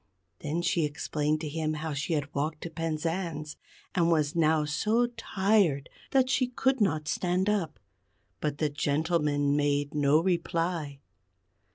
[0.39, 3.55] Then she explained to him how she had walked to Penzance,
[3.93, 7.79] and was now so tired that she could not stand up.
[8.39, 11.01] But the gentleman made no reply.